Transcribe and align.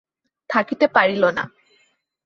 থাকিতে 0.49 0.85
পারিল 0.87 1.23
না। 1.31 1.43